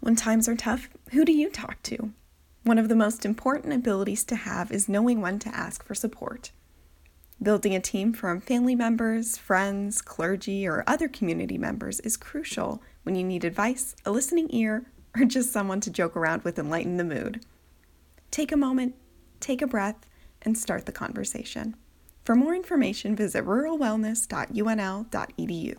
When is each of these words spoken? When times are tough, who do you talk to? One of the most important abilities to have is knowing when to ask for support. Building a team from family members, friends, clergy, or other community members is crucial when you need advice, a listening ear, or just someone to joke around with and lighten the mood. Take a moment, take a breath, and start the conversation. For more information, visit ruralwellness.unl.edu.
When 0.00 0.16
times 0.16 0.48
are 0.48 0.56
tough, 0.56 0.88
who 1.10 1.26
do 1.26 1.32
you 1.32 1.50
talk 1.50 1.82
to? 1.84 2.12
One 2.62 2.78
of 2.78 2.88
the 2.88 2.96
most 2.96 3.26
important 3.26 3.74
abilities 3.74 4.24
to 4.24 4.34
have 4.34 4.72
is 4.72 4.88
knowing 4.88 5.20
when 5.20 5.38
to 5.40 5.54
ask 5.54 5.84
for 5.84 5.94
support. 5.94 6.52
Building 7.42 7.74
a 7.74 7.80
team 7.80 8.14
from 8.14 8.40
family 8.40 8.74
members, 8.74 9.36
friends, 9.36 10.00
clergy, 10.00 10.66
or 10.66 10.84
other 10.86 11.08
community 11.08 11.58
members 11.58 12.00
is 12.00 12.16
crucial 12.16 12.82
when 13.02 13.14
you 13.14 13.24
need 13.24 13.44
advice, 13.44 13.94
a 14.04 14.10
listening 14.10 14.48
ear, 14.50 14.86
or 15.18 15.24
just 15.24 15.52
someone 15.52 15.80
to 15.80 15.90
joke 15.90 16.16
around 16.16 16.42
with 16.42 16.58
and 16.58 16.70
lighten 16.70 16.96
the 16.96 17.04
mood. 17.04 17.44
Take 18.30 18.52
a 18.52 18.56
moment, 18.56 18.94
take 19.38 19.60
a 19.60 19.66
breath, 19.66 20.06
and 20.42 20.56
start 20.56 20.86
the 20.86 20.92
conversation. 20.92 21.76
For 22.24 22.34
more 22.34 22.54
information, 22.54 23.14
visit 23.16 23.44
ruralwellness.unl.edu. 23.44 25.76